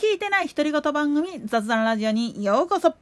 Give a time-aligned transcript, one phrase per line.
[0.00, 2.94] 聞いてない独り言番組雑談ラジオにようこそ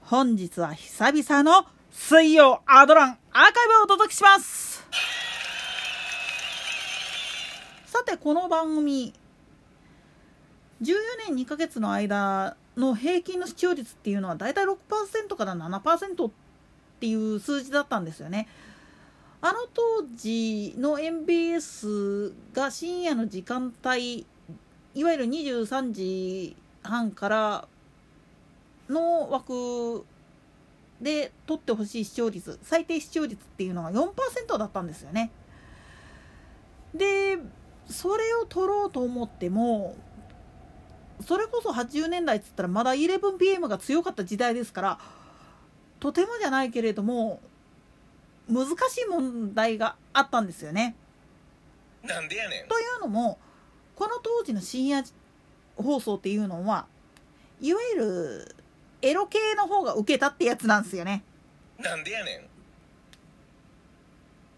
[0.00, 4.86] 本日は久々の水曜アドランアーカイブをお届けします
[7.84, 9.12] さてこの番組
[10.80, 10.94] 14
[11.28, 16.30] 年2ヶ月の間の平均の視聴率っていうのはだいたい6%から7%っ
[17.00, 18.48] ていう数字だったんですよね。
[19.42, 24.24] あの当時の MBS が深夜の時間帯
[24.94, 27.68] いわゆる23時半から
[28.88, 30.04] の枠
[31.00, 35.30] で取ってほしい視聴率最低視聴率っていうのが4%だったんですよね。
[36.94, 37.38] で
[37.90, 39.96] それを取ろうと思っても
[41.26, 44.98] それこそ80年代っつったらまだ 11PM が強かった時代ですから
[46.00, 47.40] とてもじゃないけれども
[48.48, 50.96] 難しい問題があったんですよね。
[52.02, 53.38] なんでやねんというのも
[53.96, 55.04] この当時の深夜
[55.76, 56.86] 放送っていうのは
[57.60, 58.56] いわゆる
[59.02, 61.22] エロ系の方が受けたってやつなんですよね。
[61.78, 62.48] なんでやねん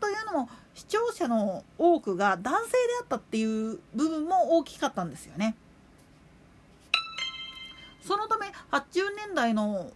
[0.00, 5.56] というのも視聴者の多くが男性であったっていう部分も大きかったんですよね。
[8.02, 9.90] そのため80年代の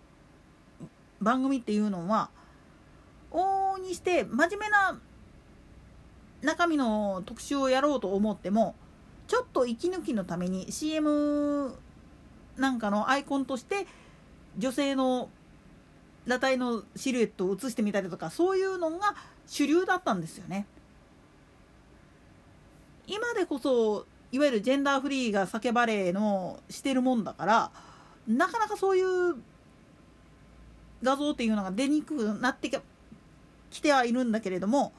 [1.20, 2.30] 番組っていうのは
[3.30, 4.98] 往々にして真面目な
[6.42, 8.74] 中身の特集をやろうと思っても
[9.30, 11.72] ちょっと息抜きのために CM
[12.56, 13.86] なんかのアイコンとして
[14.58, 15.28] 女性の
[16.24, 19.14] 裸体のシルエットを映してみたりとかそういうのが
[19.46, 20.66] 主流だったんですよね。
[23.06, 27.70] 今でこそいわゆるジェンダーフリーが叫ばれのしてるもんだから
[28.26, 29.36] なかなかそういう
[31.04, 32.68] 画像っていうのが出にくくなって
[33.70, 34.92] きてはいるんだけれども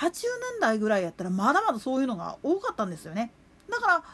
[0.00, 3.30] 80年代ぐらいやったらまだまだそういうのが多かったんですよね
[3.68, 4.04] だから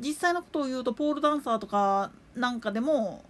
[0.00, 3.22] 実際のことを言うとポールダンサーとかなんかでも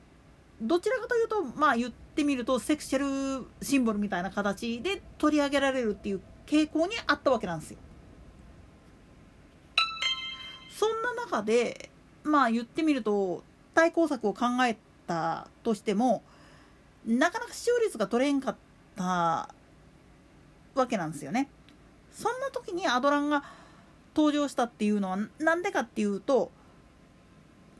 [0.62, 7.78] どちらかというとまあ言ってみるとセクシャルシンボルみたいな形で取り上げられるっていう傾向にあったわけなんですよ。
[10.70, 11.90] そんな中で
[12.22, 13.42] まあ言ってみると
[13.74, 16.22] 対抗策を考えたとしても
[17.06, 18.56] なかなか視聴率が取れんかっ
[18.96, 19.48] た
[20.74, 21.48] わけなんですよね。
[22.14, 23.44] そんな時にアドランが
[24.16, 26.50] 登場したっていうのは何でかっていうと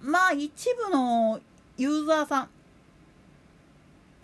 [0.02, 1.40] まあ一部の
[1.76, 2.48] ユーザーさん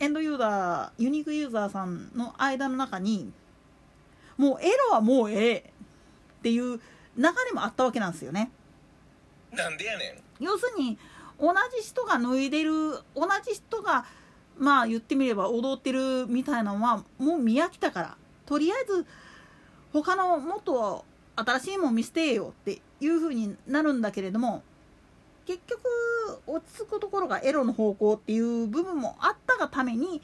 [0.00, 3.32] エンドユーザーユニークユーザーさんの間の中に
[4.36, 6.78] もうエロはもうええっていう流
[7.16, 8.50] れもあったわけなんですよね。
[9.52, 10.98] なんでやねん要するに
[11.38, 12.72] 同じ人が脱いでる
[13.14, 14.06] 同じ人が
[14.58, 18.16] まあ言ってみれば踊ってるみたいなのはもう見飽きたから
[18.46, 19.06] とりあえず
[19.92, 21.04] 他のもっと
[21.36, 24.62] 新しいもん見せてよっていう風になるんだけれども
[25.46, 25.80] 結局
[26.46, 30.22] 落ち着くところがエロの方向っていう部分もあったがために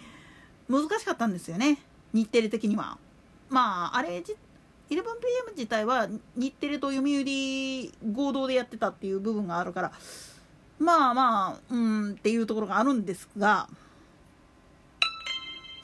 [0.69, 1.79] 難しかったんですよね
[2.13, 2.99] 日テレ的には。
[3.49, 4.23] まああれ
[4.91, 9.93] 11PM 自体は日テレと読売合同でやってたっていう部分があるから
[10.79, 13.69] まあまあうんっていうところがあるんですが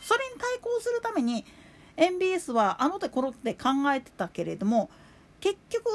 [0.00, 1.44] それに対抗するために
[1.96, 4.90] MBS はあの手この手で考えてたけれども
[5.40, 5.90] 結局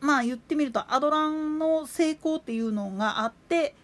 [0.00, 3.74] まあ言ってみるとアドランの成功っていうのがあって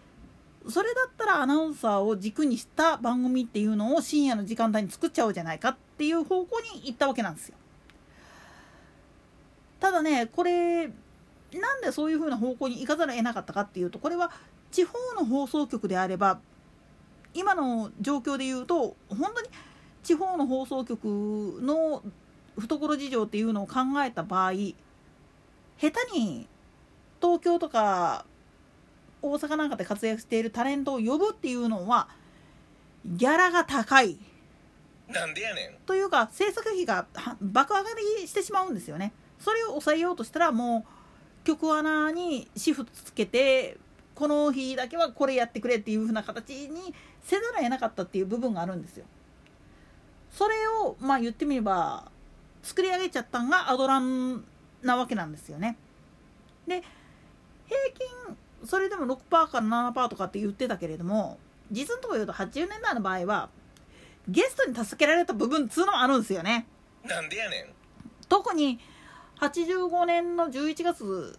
[0.69, 7.55] それだったらアナウンサーを軸にした番組っていうのを深夜の時間帯に作っちゃおうじゃないかっていう方向に行ったわけなんですよ。
[9.79, 14.31] ただねこれなんでそういうふうな方向に行かざるを得なかったかっていうとこれは
[14.71, 16.39] 地方の放送局であれば
[17.33, 19.49] 今の状況で言うと本当に
[20.03, 21.05] 地方の放送局
[21.61, 22.03] の
[22.59, 24.75] 懐事情っていうのを考えた場合下
[25.79, 26.47] 手に
[27.21, 28.25] 東京とか
[29.21, 32.09] 大阪なんかで活躍しているタレントを呼ぶっていうのは
[33.05, 34.17] ギャラが高い。
[35.09, 35.73] なんでやねん。
[35.85, 37.05] というか制作費が
[37.41, 37.89] 爆上が
[38.21, 39.13] りしてしまうんですよね。
[39.39, 43.77] それを抑えようとしたらもう局アナにシフトつけて
[44.15, 46.93] この日だけはこれやってくれっていう風な形に
[47.23, 49.05] せざるを得なかったっていう部分があるんですよ
[50.33, 52.11] それをまあ言ってみれば
[52.63, 54.43] 作り上げちゃったんがアドラン
[54.81, 55.77] なわけなんですよね。
[56.67, 56.83] で
[57.67, 57.79] 平
[58.27, 61.37] 均それでも6%から7%とかって言ってたけれども
[61.71, 63.49] 実のところ言うと80年代の場合は
[64.27, 66.65] ゲストに助けられた部分っつうのもあるんですよね。
[67.03, 67.69] なんでやねん。
[68.29, 68.79] 特に
[69.39, 71.37] 85年の11月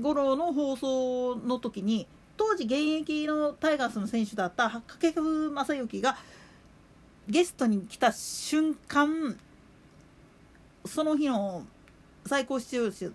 [0.00, 6.16] 頃の放送の時に当時現役のタイガースの選手だった掛布正幸が
[7.28, 9.38] ゲストに来た瞬間
[10.84, 11.64] その日の
[12.26, 13.12] 最高視聴率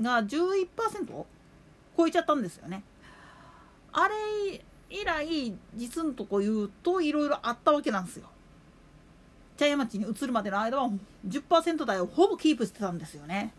[0.00, 0.68] が11%
[1.96, 2.82] 超えちゃったんですよね。
[3.92, 8.28] あれ以来実のとこ言うといろいろあったわけなんですよ。
[9.56, 10.90] 茶屋町に移るまでの間は
[11.26, 13.52] 10%台をほぼキープしてたんですよね。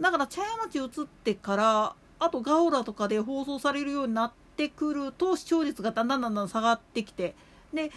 [0.00, 7.34] だから茶屋町移ってからあとガオラとかで放送されるようになってくると視聴率がだんだんだんだん下がってきて
[7.72, 7.90] で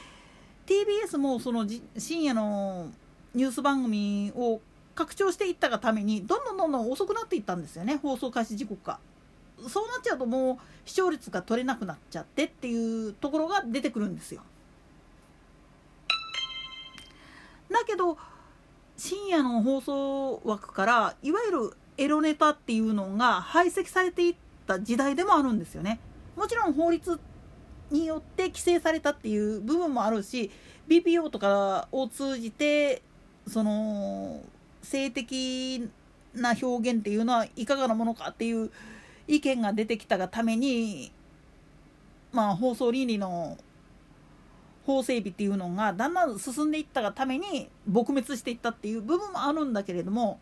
[0.66, 1.66] TBS もその
[1.98, 2.90] 深夜の
[3.34, 4.60] ニュース番組を
[4.96, 9.00] 拡張していったがためにどんどんどんどん遅くなっていったんですよね放送開始時刻が。
[9.70, 14.42] そうなっちゃうともう視聴率が取れなくなっちゃってっていうところが出てくるんですよ。
[17.70, 18.18] だけど
[18.98, 24.36] 深夜の放送枠からいわゆるエロネタっていうのが排斥されていっ
[24.66, 26.00] た時代でもあるんですよね。
[26.36, 27.20] もちろん法律
[27.92, 30.52] によって規制されたっていう部分もあるし
[30.88, 33.02] BPO とかを通じて
[33.48, 34.42] その
[34.84, 35.90] 性的
[36.34, 38.72] な表現っていうのはいかがなものかっていう
[39.28, 41.12] 意見が出てきたがために
[42.32, 43.58] まあ放送倫理の
[44.86, 50.40] 法整備っていうのがだんだん進んでいったがために撲滅していったっていう部分もあるんだけれども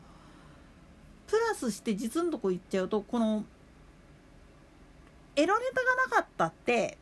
[1.27, 3.43] プラスして実のとこ言っちゃうとこの
[5.35, 6.97] エロネタがなかったって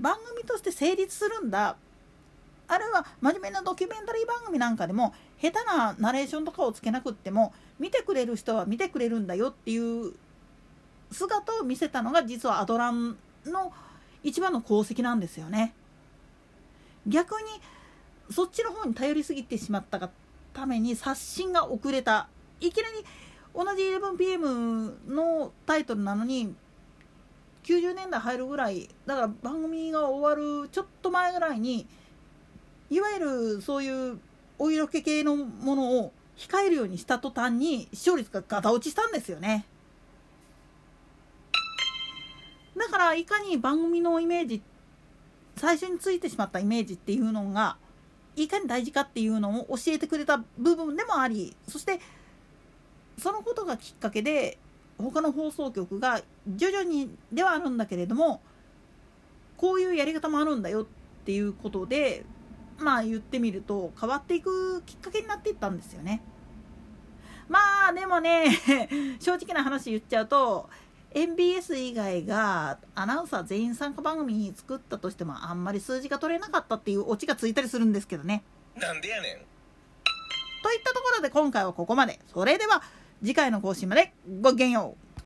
[0.00, 1.76] 番組として成立するんだ
[2.66, 10.14] あるいは真面目なドキュメンタリー番組なんかでも下手なナレーションとかをつけなくっても見てくれる人は見てくれるんだよっていう
[11.10, 13.72] 姿を見せたのが実はアドランの
[14.22, 15.74] 一番の功績なんですよね。
[17.06, 17.48] 逆に
[18.30, 20.10] そっちの方に頼りすぎてしまったが
[20.54, 22.28] ために刷新が遅れた
[22.60, 23.04] いきなり
[23.54, 26.54] 同じ 11pm のタイトルなのに
[27.64, 31.86] 90年代入るぐらいだから番組が終わるちょっと前ぐらいに
[32.90, 34.18] いわゆるそういう
[34.58, 39.64] お色気系のものを控えるようにした途端に視聴率がガタ落ちしたんですよね。
[42.76, 44.62] だからいかに番組のイメージ
[45.56, 47.76] 最初についてしまったイメージっていうのが
[48.36, 52.00] いかに大事かっていうのを教えてくれた部分でもありそして
[53.18, 54.58] そのことがきっかけで
[54.98, 58.40] 他の放送局が徐々にではあるんだけれども
[59.56, 60.86] こういうやり方もあるんだよっ
[61.24, 62.24] ていうことで
[62.78, 66.22] まあ言ってみると変わっていくきっかけになっていったんですよね。
[67.48, 68.48] まあでもね
[69.20, 70.68] 正直な話言っちゃうと
[71.12, 78.42] MBS 以外がアナウンサー全員参加番組作ったとしてもあんまり数字が取れなかったっていうオチがついたりするんですけどね。
[78.76, 79.36] なんでやねん
[80.62, 82.18] といったところで今回はここまで。
[82.32, 82.82] それでは
[83.24, 84.12] 次回の更新まで
[84.42, 85.03] ごきげんよう。